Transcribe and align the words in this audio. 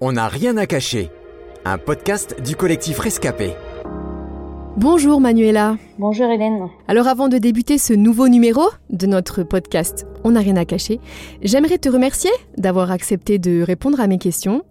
On 0.00 0.10
n'a 0.12 0.26
rien 0.26 0.56
à 0.56 0.66
cacher. 0.66 1.08
Un 1.64 1.78
podcast 1.78 2.42
du 2.44 2.56
collectif 2.56 2.98
Rescapé. 2.98 3.52
Bonjour 4.76 5.20
Manuela. 5.20 5.76
Bonjour 6.00 6.26
Hélène. 6.26 6.68
Alors 6.88 7.06
avant 7.06 7.28
de 7.28 7.38
débuter 7.38 7.78
ce 7.78 7.92
nouveau 7.92 8.26
numéro 8.26 8.62
de 8.90 9.06
notre 9.06 9.44
podcast 9.44 10.04
On 10.24 10.32
n'a 10.32 10.40
rien 10.40 10.56
à 10.56 10.64
cacher, 10.64 10.98
j'aimerais 11.42 11.78
te 11.78 11.88
remercier 11.88 12.32
d'avoir 12.58 12.90
accepté 12.90 13.38
de 13.38 13.62
répondre 13.62 14.00
à 14.00 14.08
mes 14.08 14.18
questions. 14.18 14.62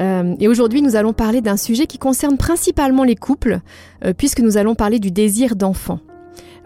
Euh, 0.00 0.34
et 0.40 0.48
aujourd'hui 0.48 0.82
nous 0.82 0.96
allons 0.96 1.12
parler 1.12 1.40
d'un 1.40 1.56
sujet 1.56 1.86
qui 1.86 1.98
concerne 1.98 2.36
principalement 2.36 3.04
les 3.04 3.16
couples, 3.16 3.60
euh, 4.04 4.12
puisque 4.12 4.40
nous 4.40 4.56
allons 4.56 4.74
parler 4.74 4.98
du 4.98 5.12
désir 5.12 5.54
d'enfant. 5.54 6.00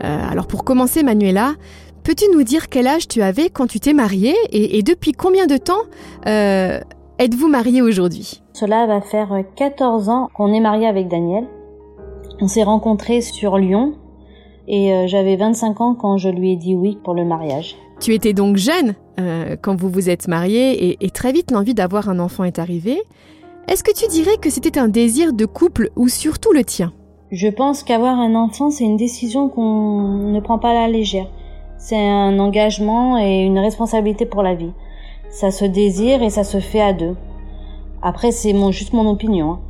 Euh, 0.02 0.30
alors 0.30 0.46
pour 0.46 0.64
commencer 0.64 1.02
Manuela, 1.02 1.56
peux-tu 2.04 2.24
nous 2.32 2.42
dire 2.42 2.70
quel 2.70 2.86
âge 2.86 3.06
tu 3.06 3.20
avais 3.20 3.50
quand 3.50 3.66
tu 3.66 3.80
t'es 3.80 3.92
mariée 3.92 4.34
et, 4.50 4.78
et, 4.78 4.82
depuis 4.82 5.12
combien 5.12 5.44
de 5.44 5.58
temps 5.58 5.82
êtes-vous 7.18 7.48
mariée 7.48 7.82
aujourd'hui? 7.82 8.42
Cela 8.52 8.86
va 8.86 9.00
faire 9.00 9.42
14 9.56 10.08
ans 10.08 10.28
qu'on 10.34 10.52
est 10.52 10.60
marié 10.60 10.86
avec 10.86 11.08
Daniel. 11.08 11.46
On 12.40 12.46
s'est 12.46 12.62
rencontrés 12.62 13.20
sur 13.20 13.58
Lyon 13.58 13.94
et 14.68 14.92
euh, 14.92 15.06
j'avais 15.06 15.36
25 15.36 15.80
ans 15.80 15.94
quand 15.94 16.18
je 16.18 16.28
lui 16.28 16.52
ai 16.52 16.56
dit 16.56 16.76
oui 16.76 16.98
pour 17.02 17.14
le 17.14 17.24
mariage. 17.24 17.76
Tu 18.00 18.14
étais 18.14 18.32
donc 18.32 18.56
jeune 18.56 18.94
euh, 19.18 19.56
quand 19.60 19.74
vous 19.74 19.88
vous 19.88 20.08
êtes 20.08 20.28
mariés 20.28 20.90
et, 20.90 20.98
et 21.00 21.10
très 21.10 21.32
vite 21.32 21.50
l'envie 21.50 21.74
d'avoir 21.74 22.08
un 22.08 22.20
enfant 22.20 22.44
est 22.44 22.58
arrivée. 22.58 23.02
Est-ce 23.66 23.82
que 23.82 23.92
tu 23.92 24.06
dirais 24.08 24.36
que 24.40 24.50
c'était 24.50 24.78
un 24.78 24.88
désir 24.88 25.32
de 25.32 25.44
couple 25.44 25.90
ou 25.96 26.08
surtout 26.08 26.52
le 26.52 26.64
tien? 26.64 26.92
Je 27.30 27.48
pense 27.48 27.82
qu'avoir 27.82 28.18
un 28.18 28.34
enfant, 28.34 28.70
c'est 28.70 28.84
une 28.84 28.96
décision 28.96 29.48
qu'on 29.48 30.30
ne 30.32 30.40
prend 30.40 30.58
pas 30.58 30.70
à 30.70 30.74
la 30.74 30.88
légère. 30.88 31.26
C'est 31.76 31.98
un 31.98 32.38
engagement 32.38 33.18
et 33.18 33.42
une 33.42 33.58
responsabilité 33.58 34.24
pour 34.24 34.42
la 34.42 34.54
vie. 34.54 34.72
Ça 35.30 35.50
se 35.50 35.64
désire 35.64 36.22
et 36.22 36.30
ça 36.30 36.44
se 36.44 36.58
fait 36.60 36.80
à 36.80 36.92
deux. 36.92 37.14
Après, 38.02 38.30
c'est 38.30 38.52
mon, 38.52 38.70
juste 38.70 38.92
mon 38.92 39.08
opinion. 39.08 39.52
Hein. 39.52 39.60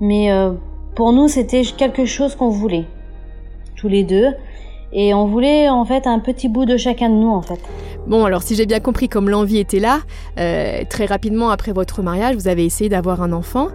Mais 0.00 0.30
euh, 0.30 0.52
pour 0.94 1.12
nous, 1.12 1.28
c'était 1.28 1.62
quelque 1.62 2.04
chose 2.04 2.34
qu'on 2.34 2.48
voulait, 2.48 2.86
tous 3.76 3.88
les 3.88 4.04
deux. 4.04 4.28
Et 4.92 5.14
on 5.14 5.26
voulait 5.26 5.68
en 5.68 5.84
fait 5.84 6.06
un 6.06 6.20
petit 6.20 6.48
bout 6.48 6.64
de 6.64 6.76
chacun 6.76 7.10
de 7.10 7.14
nous 7.14 7.30
en 7.30 7.42
fait. 7.42 7.60
Bon, 8.06 8.24
alors 8.24 8.42
si 8.42 8.54
j'ai 8.54 8.66
bien 8.66 8.78
compris, 8.78 9.08
comme 9.08 9.28
l'envie 9.28 9.58
était 9.58 9.80
là, 9.80 9.98
euh, 10.38 10.84
très 10.88 11.06
rapidement 11.06 11.50
après 11.50 11.72
votre 11.72 12.02
mariage, 12.02 12.36
vous 12.36 12.46
avez 12.46 12.64
essayé 12.64 12.88
d'avoir 12.88 13.20
un 13.20 13.32
enfant. 13.32 13.68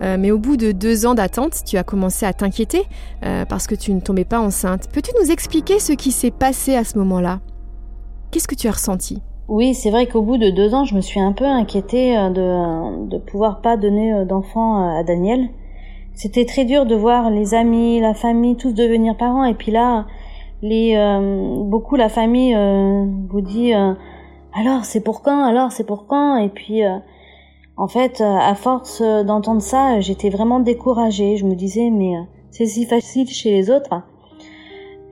Euh, 0.00 0.16
mais 0.18 0.30
au 0.30 0.38
bout 0.38 0.56
de 0.56 0.72
deux 0.72 1.04
ans 1.04 1.14
d'attente, 1.14 1.62
tu 1.66 1.76
as 1.76 1.84
commencé 1.84 2.24
à 2.24 2.32
t'inquiéter 2.32 2.84
parce 3.48 3.66
que 3.66 3.74
tu 3.74 3.92
ne 3.92 4.00
tombais 4.00 4.24
pas 4.24 4.40
enceinte. 4.40 4.88
Peux-tu 4.90 5.10
nous 5.20 5.30
expliquer 5.30 5.78
ce 5.78 5.92
qui 5.92 6.12
s'est 6.12 6.30
passé 6.30 6.74
à 6.74 6.82
ce 6.82 6.98
moment-là? 6.98 7.40
Qu'est-ce 8.30 8.48
que 8.48 8.54
tu 8.54 8.66
as 8.66 8.72
ressenti? 8.72 9.20
Oui, 9.48 9.74
c'est 9.74 9.90
vrai 9.90 10.06
qu'au 10.06 10.22
bout 10.22 10.38
de 10.38 10.50
deux 10.50 10.74
ans, 10.74 10.84
je 10.84 10.94
me 10.94 11.00
suis 11.00 11.20
un 11.20 11.32
peu 11.32 11.44
inquiétée 11.44 12.14
de 12.30 13.06
de 13.08 13.18
pouvoir 13.18 13.60
pas 13.60 13.76
donner 13.76 14.24
d'enfant 14.24 14.96
à 14.98 15.02
Daniel 15.04 15.48
c'était 16.14 16.44
très 16.44 16.64
dur 16.64 16.86
de 16.86 16.94
voir 16.94 17.30
les 17.30 17.54
amis, 17.54 18.00
la 18.00 18.14
famille, 18.14 18.56
tous 18.56 18.72
devenir 18.72 19.16
parents. 19.16 19.44
Et 19.44 19.54
puis 19.54 19.72
là, 19.72 20.06
les 20.62 20.94
euh, 20.96 21.62
beaucoup 21.64 21.96
la 21.96 22.08
famille 22.08 22.54
euh, 22.54 23.04
vous 23.28 23.40
dit 23.40 23.74
euh, 23.74 23.94
alors 24.54 24.84
c'est 24.84 25.02
pour 25.02 25.22
quand, 25.22 25.44
alors 25.44 25.72
c'est 25.72 25.84
pour 25.84 26.06
quand? 26.06 26.36
Et 26.36 26.48
puis 26.48 26.82
en 27.76 27.88
fait, 27.88 28.20
à 28.20 28.54
force 28.54 29.02
d'entendre 29.02 29.60
ça, 29.60 30.00
j'étais 30.00 30.30
vraiment 30.30 30.60
découragée. 30.60 31.36
Je 31.36 31.44
me 31.44 31.54
disais 31.54 31.90
mais 31.90 32.14
c'est 32.50 32.66
si 32.66 32.86
facile 32.86 33.28
chez 33.28 33.50
les 33.50 33.70
autres. 33.70 34.02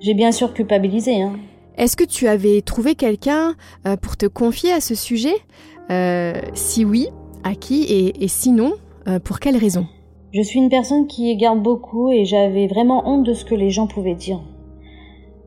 J'ai 0.00 0.14
bien 0.14 0.32
sûr 0.32 0.54
culpabilisé. 0.54 1.22
Hein. 1.22 1.32
Est-ce 1.76 1.96
que 1.96 2.04
tu 2.04 2.28
avais 2.28 2.62
trouvé 2.62 2.94
quelqu'un 2.94 3.54
pour 4.02 4.16
te 4.16 4.26
confier 4.26 4.72
à 4.72 4.80
ce 4.80 4.94
sujet? 4.94 5.34
Si 6.54 6.84
oui, 6.84 7.08
à 7.44 7.54
qui? 7.54 7.84
Et, 8.20 8.28
sinon, 8.28 8.74
pour 9.24 9.40
quelles 9.40 9.56
raisons 9.56 9.86
je 10.34 10.40
suis 10.40 10.58
une 10.58 10.70
personne 10.70 11.06
qui 11.06 11.36
garde 11.36 11.60
beaucoup 11.60 12.10
et 12.10 12.24
j'avais 12.24 12.66
vraiment 12.66 13.06
honte 13.06 13.22
de 13.22 13.34
ce 13.34 13.44
que 13.44 13.54
les 13.54 13.68
gens 13.68 13.86
pouvaient 13.86 14.14
dire. 14.14 14.40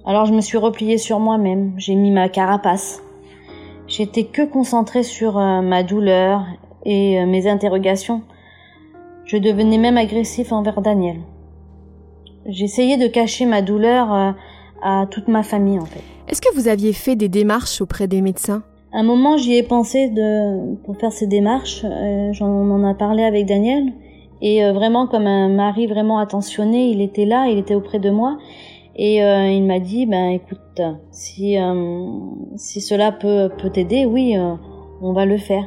Alors 0.05 0.25
je 0.25 0.33
me 0.33 0.41
suis 0.41 0.59
repliée 0.59 0.99
sur 0.99 1.19
moi-même, 1.19 1.73
j'ai 1.77 1.95
mis 1.95 2.11
ma 2.11 2.29
carapace. 2.29 3.01
J'étais 3.87 4.25
que 4.25 4.43
concentrée 4.43 5.01
sur 5.01 5.39
euh, 5.39 5.61
ma 5.61 5.81
douleur 5.81 6.45
et 6.85 7.19
euh, 7.19 7.25
mes 7.25 7.47
interrogations. 7.47 8.21
Je 9.25 9.37
devenais 9.37 9.79
même 9.79 9.97
agressif 9.97 10.51
envers 10.51 10.81
Daniel. 10.81 11.17
J'essayais 12.45 12.97
de 12.97 13.07
cacher 13.07 13.47
ma 13.47 13.63
douleur 13.63 14.13
euh, 14.13 14.31
à 14.85 15.07
toute 15.09 15.27
ma 15.27 15.43
famille 15.43 15.79
en 15.79 15.85
fait. 15.85 16.01
Est-ce 16.29 16.41
que 16.41 16.53
vous 16.55 16.67
aviez 16.67 16.93
fait 16.93 17.15
des 17.15 17.27
démarches 17.27 17.81
auprès 17.81 18.07
des 18.07 18.21
médecins? 18.21 18.63
Un 18.93 19.03
moment, 19.03 19.35
j'y 19.35 19.55
ai 19.55 19.63
pensé 19.63 20.07
de 20.07 20.75
pour 20.85 20.95
faire 20.95 21.11
ces 21.11 21.27
démarches. 21.27 21.85
J'en 22.31 22.47
en 22.47 22.83
a 22.85 22.93
parlé 22.93 23.23
avec 23.23 23.45
Daniel 23.45 23.91
et 24.41 24.63
euh, 24.63 24.73
vraiment, 24.73 25.07
comme 25.07 25.27
un 25.27 25.49
mari 25.49 25.87
vraiment 25.87 26.19
attentionné, 26.19 26.89
il 26.89 27.01
était 27.01 27.25
là, 27.25 27.47
il 27.47 27.57
était 27.57 27.75
auprès 27.75 27.99
de 27.99 28.09
moi. 28.09 28.37
Et 28.95 29.23
euh, 29.23 29.49
il 29.49 29.63
m'a 29.65 29.79
dit, 29.79 30.05
ben 30.05 30.29
écoute, 30.29 30.81
si 31.11 31.57
euh, 31.57 32.05
si 32.55 32.79
cela 32.79 33.11
peut 33.11 33.49
peut 33.57 33.69
t'aider, 33.69 34.05
oui, 34.05 34.37
on 35.01 35.13
va 35.13 35.25
le 35.25 35.37
faire. 35.37 35.65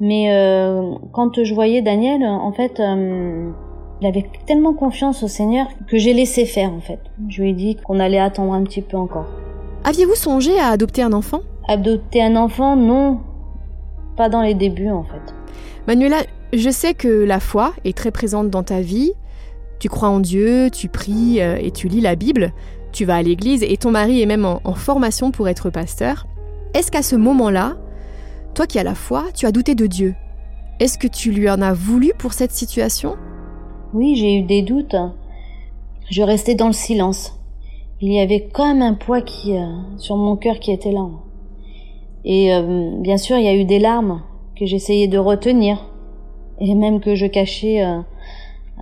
Mais 0.00 0.28
quand 1.12 1.42
je 1.42 1.54
voyais 1.54 1.82
Daniel, 1.82 2.24
en 2.24 2.52
fait, 2.52 2.80
il 4.00 4.06
avait 4.06 4.26
tellement 4.46 4.74
confiance 4.74 5.22
au 5.22 5.28
Seigneur 5.28 5.66
que 5.88 5.96
j'ai 5.96 6.12
laissé 6.12 6.44
faire 6.44 6.72
en 6.72 6.80
fait. 6.80 7.00
Je 7.28 7.42
lui 7.42 7.50
ai 7.50 7.52
dit 7.54 7.76
qu'on 7.76 7.98
allait 7.98 8.18
attendre 8.18 8.52
un 8.52 8.62
petit 8.62 8.82
peu 8.82 8.96
encore. 8.96 9.26
Aviez-vous 9.84 10.14
songé 10.14 10.58
à 10.58 10.68
adopter 10.68 11.02
un 11.02 11.12
enfant? 11.12 11.40
Adopter 11.68 12.22
un 12.22 12.36
enfant, 12.36 12.76
non, 12.76 13.20
pas 14.16 14.28
dans 14.28 14.42
les 14.42 14.54
débuts 14.54 14.90
en 14.90 15.04
fait. 15.04 15.34
Manuela, 15.86 16.18
je 16.52 16.70
sais 16.70 16.94
que 16.94 17.08
la 17.24 17.40
foi 17.40 17.72
est 17.84 17.96
très 17.96 18.10
présente 18.10 18.50
dans 18.50 18.62
ta 18.62 18.80
vie. 18.80 19.12
Tu 19.78 19.88
crois 19.88 20.08
en 20.08 20.20
Dieu, 20.20 20.70
tu 20.70 20.88
pries 20.88 21.40
euh, 21.40 21.56
et 21.60 21.70
tu 21.70 21.88
lis 21.88 22.00
la 22.00 22.16
Bible. 22.16 22.52
Tu 22.92 23.04
vas 23.04 23.16
à 23.16 23.22
l'église 23.22 23.62
et 23.62 23.76
ton 23.76 23.90
mari 23.90 24.22
est 24.22 24.26
même 24.26 24.44
en, 24.44 24.60
en 24.64 24.74
formation 24.74 25.30
pour 25.30 25.48
être 25.48 25.70
pasteur. 25.70 26.26
Est-ce 26.74 26.90
qu'à 26.90 27.02
ce 27.02 27.16
moment-là, 27.16 27.76
toi 28.54 28.66
qui 28.66 28.78
as 28.78 28.84
la 28.84 28.94
foi, 28.94 29.24
tu 29.34 29.46
as 29.46 29.52
douté 29.52 29.74
de 29.74 29.86
Dieu? 29.86 30.14
Est-ce 30.80 30.98
que 30.98 31.06
tu 31.06 31.30
lui 31.30 31.48
en 31.48 31.62
as 31.62 31.72
voulu 31.72 32.12
pour 32.18 32.32
cette 32.32 32.52
situation? 32.52 33.16
Oui, 33.96 34.14
j'ai 34.14 34.40
eu 34.40 34.42
des 34.42 34.60
doutes. 34.60 34.94
Je 36.10 36.22
restais 36.22 36.54
dans 36.54 36.66
le 36.66 36.74
silence. 36.74 37.40
Il 38.02 38.12
y 38.12 38.20
avait 38.20 38.46
même 38.58 38.82
un 38.82 38.92
poids 38.92 39.20
euh, 39.20 39.66
sur 39.96 40.16
mon 40.18 40.36
cœur 40.36 40.58
qui 40.58 40.70
était 40.70 40.92
là. 40.92 41.08
Et 42.22 42.54
euh, 42.54 42.90
bien 43.00 43.16
sûr, 43.16 43.38
il 43.38 43.44
y 43.44 43.48
a 43.48 43.54
eu 43.54 43.64
des 43.64 43.78
larmes 43.78 44.20
que 44.54 44.66
j'essayais 44.66 45.08
de 45.08 45.16
retenir 45.16 45.90
et 46.60 46.74
même 46.74 47.00
que 47.00 47.14
je 47.14 47.24
cachais 47.24 47.82
euh, 47.82 48.00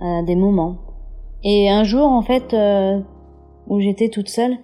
à 0.01 0.21
des 0.23 0.35
moments. 0.35 0.79
Et 1.45 1.69
un 1.69 1.85
jour, 1.85 2.09
en 2.09 2.21
fait, 2.21 2.53
où 3.67 3.79
j'étais 3.79 4.09
toute 4.09 4.27
seule, 4.27 4.57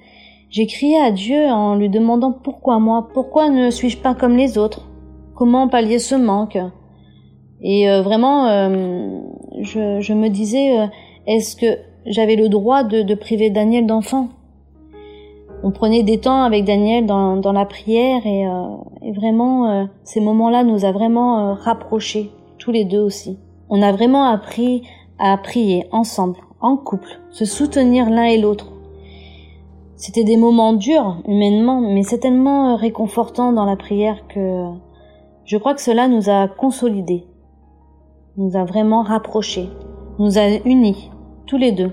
j'ai 0.50 0.68
crié 0.68 0.98
à 0.98 1.12
Dieu 1.12 1.46
en 1.46 1.76
lui 1.76 1.88
demandant 1.88 2.34
pourquoi 2.34 2.78
moi, 2.80 3.08
pourquoi 3.14 3.50
ne 3.50 3.70
suis-je 3.70 4.00
pas 4.00 4.16
comme 4.16 4.36
les 4.36 4.58
autres, 4.58 4.90
comment 5.34 5.70
pallier 5.70 6.00
ce 6.00 6.16
manque? 6.16 6.58
Et 7.62 7.88
vraiment, 8.02 8.48
je, 9.60 10.14
me 10.14 10.30
disais, 10.30 10.90
est-ce 11.28 11.56
que 11.56 11.80
j'avais 12.06 12.36
le 12.36 12.50
droit 12.50 12.84
de, 12.84 13.14
priver 13.16 13.50
Daniel 13.50 13.86
d'enfant 13.86 14.30
On 15.64 15.72
prenait 15.72 16.04
des 16.04 16.20
temps 16.20 16.44
avec 16.44 16.66
Daniel 16.66 17.06
dans, 17.06 17.52
la 17.54 17.66
prière 17.66 18.26
et, 18.26 18.48
et 19.02 19.12
vraiment, 19.12 19.88
ces 20.04 20.22
moments-là 20.22 20.64
nous 20.64 20.86
a 20.86 20.92
vraiment 20.92 21.54
rapprochés 21.56 22.32
tous 22.58 22.72
les 22.72 22.86
deux 22.86 23.02
aussi. 23.02 23.38
On 23.70 23.82
a 23.82 23.92
vraiment 23.92 24.26
appris 24.26 24.84
à 25.18 25.38
prier 25.38 25.86
ensemble, 25.92 26.40
en 26.62 26.78
couple, 26.78 27.20
se 27.30 27.46
soutenir 27.46 28.10
l'un 28.10 28.26
et 28.26 28.38
l'autre. 28.38 28.74
C'était 29.96 30.24
des 30.24 30.36
moments 30.36 30.74
durs 30.74 31.22
humainement, 31.28 31.80
mais 31.80 32.02
c'est 32.02 32.18
tellement 32.18 32.76
réconfortant 32.76 33.54
dans 33.54 33.66
la 33.66 33.76
prière 33.76 34.28
que 34.28 34.66
je 35.46 35.58
crois 35.58 35.76
que 35.76 35.82
cela 35.82 36.08
nous 36.08 36.30
a 36.30 36.48
consolidés, 36.48 37.26
nous 38.38 38.56
a 38.56 38.64
vraiment 38.64 39.04
rapprochés, 39.04 39.70
nous 40.20 40.38
a 40.38 40.48
unis, 40.66 41.12
tous 41.48 41.58
les 41.58 41.72
deux, 41.72 41.92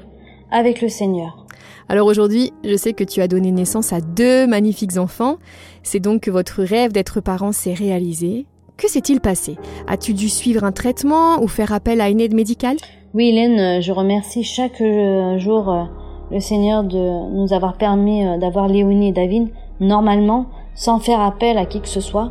avec 0.50 0.80
le 0.80 0.88
Seigneur. 0.88 1.46
Alors 1.88 2.06
aujourd'hui, 2.06 2.52
je 2.64 2.76
sais 2.76 2.92
que 2.92 3.04
tu 3.04 3.22
as 3.22 3.28
donné 3.28 3.50
naissance 3.50 3.92
à 3.92 4.00
deux 4.00 4.46
magnifiques 4.46 4.98
enfants. 4.98 5.36
C'est 5.82 6.00
donc 6.00 6.22
que 6.22 6.30
votre 6.30 6.62
rêve 6.62 6.92
d'être 6.92 7.20
parent 7.20 7.52
s'est 7.52 7.74
réalisé. 7.74 8.46
Que 8.76 8.88
s'est-il 8.88 9.20
passé? 9.20 9.56
As-tu 9.88 10.12
dû 10.14 10.28
suivre 10.28 10.64
un 10.64 10.72
traitement 10.72 11.42
ou 11.42 11.48
faire 11.48 11.72
appel 11.72 12.00
à 12.00 12.10
une 12.10 12.20
aide 12.20 12.34
médicale? 12.34 12.76
Oui, 13.14 13.30
Hélène, 13.30 13.58
euh, 13.58 13.80
je 13.80 13.90
remercie 13.90 14.44
chaque 14.44 14.82
euh, 14.82 15.38
jour 15.38 15.70
euh, 15.70 15.84
le 16.30 16.40
Seigneur 16.40 16.84
de 16.84 17.34
nous 17.34 17.52
avoir 17.54 17.78
permis 17.78 18.22
d'avoir 18.38 18.68
Léonie 18.68 19.08
et 19.08 19.12
David 19.12 19.48
normalement, 19.80 20.46
sans 20.74 20.98
faire 20.98 21.20
appel 21.20 21.56
à 21.56 21.64
qui 21.64 21.80
que 21.80 21.88
ce 21.88 22.00
soit. 22.00 22.30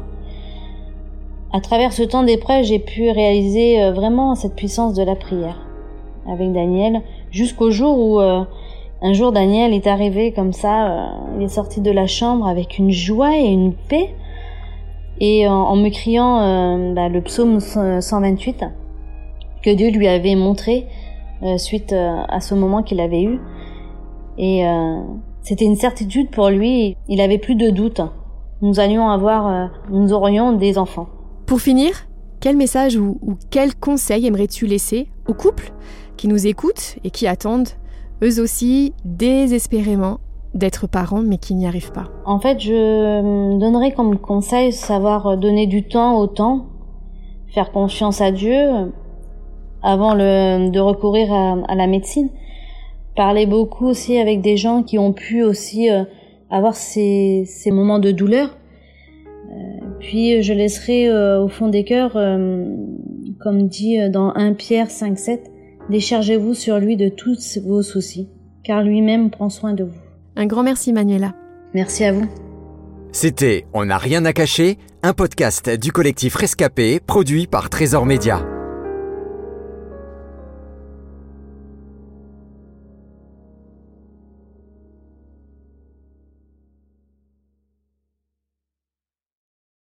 À 1.54 1.62
travers 1.62 1.94
ce 1.94 2.04
temps 2.04 2.24
d'épreuve, 2.24 2.64
j'ai 2.64 2.80
pu 2.80 3.10
réaliser 3.10 3.92
vraiment 3.92 4.36
cette 4.36 4.56
puissance 4.56 4.94
de 4.94 5.04
la 5.04 5.16
prière 5.16 5.66
avec 6.30 6.52
Daniel, 6.52 7.02
jusqu'au 7.32 7.72
jour 7.72 7.98
où 7.98 8.20
un 8.20 9.14
jour 9.14 9.32
Daniel 9.32 9.74
est 9.74 9.88
arrivé 9.88 10.34
comme 10.34 10.52
ça, 10.52 11.14
il 11.38 11.44
est 11.44 11.48
sorti 11.48 11.80
de 11.80 11.90
la 11.90 12.06
chambre 12.06 12.48
avec 12.48 12.78
une 12.78 12.92
joie 12.92 13.38
et 13.38 13.46
une 13.46 13.74
paix 13.74 14.14
et 15.20 15.48
en, 15.48 15.76
me 15.76 15.90
criant 15.90 16.40
euh, 16.40 16.94
bah, 16.94 17.10
le 17.10 17.22
psaume 17.22 17.60
128 17.60 18.66
que 19.64 19.70
Dieu 19.72 19.90
lui 19.90 20.08
avait 20.08 20.36
montré 20.36 20.86
euh, 21.44 21.58
suite 21.58 21.94
à 21.94 22.40
ce 22.40 22.56
moment 22.56 22.84
qu'il 22.84 23.00
avait 23.00 23.24
eu. 23.24 23.40
Et 24.38 24.64
c'était 25.42 25.66
une 25.66 25.76
certitude 25.76 26.30
pour 26.30 26.50
lui, 26.50 26.96
il 27.08 27.22
avait 27.22 27.40
plus 27.40 27.56
de 27.56 27.72
doute. 27.72 28.02
Nous 28.62 28.80
allions 28.80 29.10
avoir, 29.10 29.72
nous 29.90 30.14
aurions 30.14 30.52
des 30.52 30.78
enfants. 30.78 31.08
Pour 31.48 31.62
finir, 31.62 31.92
quel 32.42 32.58
message 32.58 32.98
ou, 32.98 33.18
quel 33.50 33.74
conseil 33.74 34.28
aimerais-tu 34.28 34.68
laisser 34.68 35.08
aux 35.30 35.34
couples 35.34 35.72
qui 36.18 36.28
nous 36.28 36.46
écoutent 36.46 36.98
et 37.06 37.10
qui 37.10 37.26
attendent, 37.26 37.70
eux 38.22 38.42
aussi, 38.42 38.94
désespérément, 39.06 40.20
d'être 40.54 40.88
parents 40.88 41.22
mais 41.22 41.38
qui 41.38 41.56
n'y 41.56 41.66
arrivent 41.66 41.94
pas? 41.94 42.10
En 42.26 42.40
fait, 42.40 42.60
je 42.60 43.58
donnerais 43.60 43.94
comme 43.94 44.18
conseil 44.18 44.74
savoir 44.74 45.38
donner 45.38 45.68
du 45.68 45.88
temps 45.88 46.20
au 46.20 46.28
temps, 46.28 46.66
faire 47.54 47.72
confiance 47.72 48.20
à 48.20 48.32
Dieu 48.32 48.92
avant 49.82 50.16
de 50.16 50.80
recourir 50.80 51.32
à, 51.32 51.76
la 51.76 51.88
médecine. 51.88 52.30
Parler 53.16 53.46
beaucoup 53.46 53.88
aussi 53.88 54.18
avec 54.18 54.42
des 54.42 54.58
gens 54.58 54.84
qui 54.84 55.00
ont 55.00 55.14
pu 55.14 55.44
aussi 55.44 55.90
euh, 55.90 56.04
avoir 56.52 56.76
ces, 56.76 57.46
ces, 57.48 57.72
moments 57.72 58.00
de 58.00 58.12
douleur. 58.12 58.58
Euh, 59.50 59.77
puis 60.00 60.42
je 60.44 60.54
laisserai 60.54 61.10
euh, 61.10 61.42
au 61.42 61.48
fond 61.48 61.68
des 61.68 61.84
cœurs, 61.84 62.14
comme 62.14 63.68
dit 63.68 63.98
dans 64.10 64.34
1 64.36 64.54
Pierre 64.54 64.88
5-7, 64.88 65.40
déchargez-vous 65.90 66.54
sur 66.54 66.80
lui 66.80 66.98
de 66.98 67.10
tous 67.10 67.60
vos 67.64 67.82
soucis, 67.82 68.30
car 68.64 68.84
lui-même 68.84 69.30
prend 69.30 69.50
soin 69.50 69.74
de 69.74 69.84
vous. 69.84 70.00
Un 70.36 70.46
grand 70.46 70.64
merci 70.64 70.94
Manuela. 70.94 71.34
Merci 71.74 72.06
à 72.06 72.14
vous. 72.14 72.28
C'était 73.12 73.66
On 73.74 73.86
n'a 73.86 73.98
rien 73.98 74.26
à 74.26 74.34
cacher, 74.34 74.78
un 75.04 75.14
podcast 75.14 75.70
du 75.70 75.92
collectif 75.92 76.36
Rescapé 76.36 77.00
produit 77.00 77.48
par 77.48 77.70
Trésor 77.70 78.06
Média. 78.06 78.57